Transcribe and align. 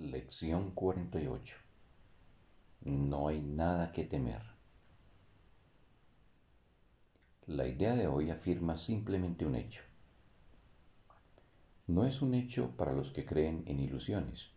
Lección 0.00 0.70
48. 0.70 1.58
No 2.86 3.28
hay 3.28 3.42
nada 3.42 3.92
que 3.92 4.04
temer. 4.04 4.40
La 7.46 7.66
idea 7.66 7.94
de 7.94 8.06
hoy 8.06 8.30
afirma 8.30 8.78
simplemente 8.78 9.44
un 9.44 9.56
hecho. 9.56 9.82
No 11.86 12.06
es 12.06 12.22
un 12.22 12.32
hecho 12.32 12.74
para 12.78 12.94
los 12.94 13.10
que 13.10 13.26
creen 13.26 13.62
en 13.66 13.78
ilusiones, 13.78 14.48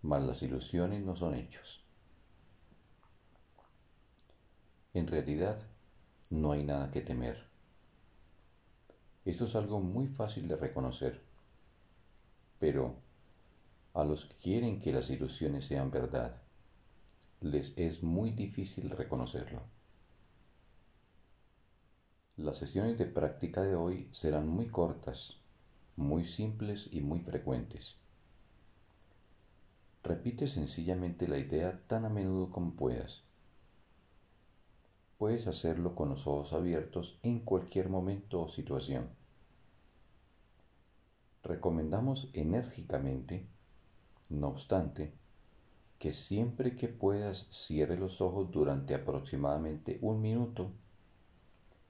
mas 0.00 0.22
las 0.22 0.42
ilusiones 0.42 1.04
no 1.04 1.14
son 1.14 1.34
hechos. 1.34 1.84
En 4.94 5.06
realidad, 5.06 5.62
no 6.30 6.52
hay 6.52 6.64
nada 6.64 6.90
que 6.90 7.02
temer. 7.02 7.46
Esto 9.26 9.44
es 9.44 9.54
algo 9.54 9.80
muy 9.80 10.06
fácil 10.06 10.48
de 10.48 10.56
reconocer, 10.56 11.22
pero 12.58 13.06
a 13.94 14.04
los 14.04 14.26
que 14.26 14.36
quieren 14.36 14.78
que 14.78 14.92
las 14.92 15.10
ilusiones 15.10 15.66
sean 15.66 15.90
verdad, 15.90 16.40
les 17.40 17.72
es 17.76 18.02
muy 18.02 18.32
difícil 18.32 18.90
reconocerlo. 18.90 19.62
Las 22.36 22.56
sesiones 22.58 22.98
de 22.98 23.06
práctica 23.06 23.62
de 23.62 23.74
hoy 23.74 24.08
serán 24.12 24.48
muy 24.48 24.68
cortas, 24.68 25.38
muy 25.96 26.24
simples 26.24 26.88
y 26.92 27.00
muy 27.00 27.20
frecuentes. 27.20 27.96
Repite 30.04 30.46
sencillamente 30.46 31.26
la 31.26 31.38
idea 31.38 31.82
tan 31.88 32.04
a 32.04 32.08
menudo 32.08 32.50
como 32.50 32.74
puedas. 32.74 33.24
Puedes 35.18 35.48
hacerlo 35.48 35.96
con 35.96 36.10
los 36.10 36.28
ojos 36.28 36.52
abiertos 36.52 37.18
en 37.24 37.40
cualquier 37.40 37.88
momento 37.88 38.40
o 38.40 38.48
situación. 38.48 39.10
Recomendamos 41.42 42.30
enérgicamente 42.34 43.48
no 44.28 44.48
obstante, 44.48 45.12
que 45.98 46.12
siempre 46.12 46.76
que 46.76 46.88
puedas 46.88 47.46
cierre 47.50 47.96
los 47.96 48.20
ojos 48.20 48.50
durante 48.50 48.94
aproximadamente 48.94 49.98
un 50.00 50.20
minuto 50.20 50.70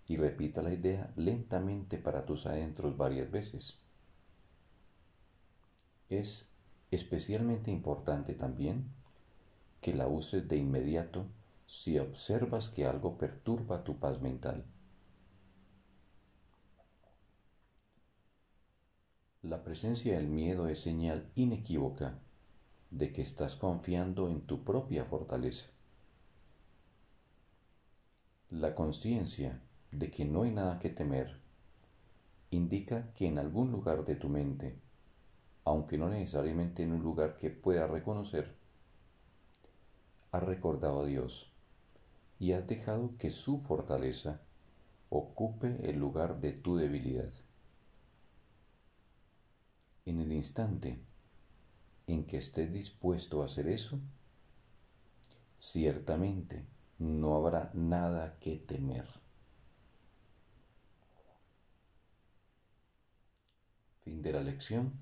y 0.06 0.16
repita 0.16 0.62
la 0.62 0.72
idea 0.72 1.12
lentamente 1.16 1.98
para 1.98 2.24
tus 2.24 2.46
adentros 2.46 2.96
varias 2.96 3.30
veces. 3.30 3.78
Es 6.08 6.48
especialmente 6.90 7.70
importante 7.70 8.32
también 8.32 8.86
que 9.82 9.94
la 9.94 10.08
uses 10.08 10.48
de 10.48 10.56
inmediato 10.56 11.26
si 11.66 11.98
observas 11.98 12.70
que 12.70 12.86
algo 12.86 13.18
perturba 13.18 13.84
tu 13.84 13.98
paz 13.98 14.22
mental. 14.22 14.64
La 19.42 19.62
presencia 19.62 20.14
del 20.14 20.28
miedo 20.28 20.66
es 20.68 20.80
señal 20.80 21.30
inequívoca 21.34 22.18
de 22.90 23.12
que 23.12 23.22
estás 23.22 23.56
confiando 23.56 24.28
en 24.28 24.42
tu 24.42 24.64
propia 24.64 25.04
fortaleza. 25.04 25.68
La 28.50 28.74
conciencia 28.74 29.60
de 29.92 30.10
que 30.10 30.24
no 30.24 30.42
hay 30.42 30.50
nada 30.50 30.78
que 30.78 30.88
temer 30.88 31.38
indica 32.50 33.12
que 33.12 33.26
en 33.26 33.38
algún 33.38 33.70
lugar 33.70 34.04
de 34.04 34.16
tu 34.16 34.28
mente, 34.28 34.78
aunque 35.64 35.98
no 35.98 36.08
necesariamente 36.08 36.82
en 36.82 36.92
un 36.92 37.02
lugar 37.02 37.36
que 37.36 37.50
pueda 37.50 37.86
reconocer, 37.86 38.56
has 40.32 40.42
recordado 40.42 41.02
a 41.02 41.06
Dios 41.06 41.52
y 42.38 42.52
has 42.52 42.66
dejado 42.66 43.16
que 43.18 43.30
su 43.30 43.60
fortaleza 43.60 44.40
ocupe 45.10 45.76
el 45.88 45.98
lugar 45.98 46.40
de 46.40 46.52
tu 46.52 46.76
debilidad. 46.76 47.32
En 50.06 50.20
el 50.20 50.32
instante 50.32 50.98
en 52.08 52.24
que 52.24 52.38
estés 52.38 52.72
dispuesto 52.72 53.42
a 53.42 53.44
hacer 53.44 53.68
eso, 53.68 54.00
ciertamente 55.58 56.64
no 56.98 57.36
habrá 57.36 57.70
nada 57.74 58.38
que 58.40 58.56
temer. 58.56 59.06
Fin 64.04 64.22
de 64.22 64.32
la 64.32 64.40
lección. 64.40 64.92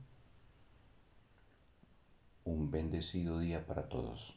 Un 2.44 2.70
bendecido 2.70 3.38
día 3.38 3.64
para 3.66 3.88
todos. 3.88 4.36